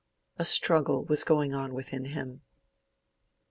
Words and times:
A 0.39 0.45
struggle 0.45 1.05
was 1.05 1.23
going 1.23 1.53
on 1.53 1.75
within 1.75 2.05
him. 2.05 2.41